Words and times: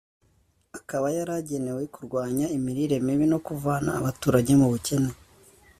akaba 0.77 1.07
yaragenewe 1.17 1.83
kurwanya 1.93 2.45
imirire 2.57 2.95
mibi 3.05 3.25
no 3.31 3.39
kuvana 3.47 3.89
abaturage 3.99 4.51
mu 4.61 4.67
bukene 4.73 5.11